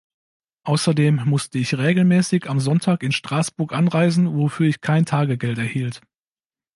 Außerdem 0.63 1.17
musste 1.25 1.59
ich 1.59 1.77
regelmäßig 1.77 2.49
am 2.49 2.59
Sonntag 2.59 3.03
in 3.03 3.11
Straßburg 3.11 3.71
anreisen, 3.71 4.35
wofür 4.35 4.65
ich 4.67 4.81
kein 4.81 5.05
Tagegeld 5.05 5.59
erhielt. 5.59 6.01